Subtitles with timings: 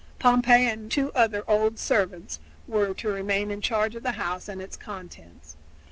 [0.17, 4.59] Pompey and two other old servants were to remain in charge of the house and
[4.59, 5.57] its contents.